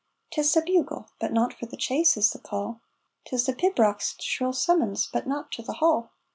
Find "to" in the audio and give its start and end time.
5.51-5.61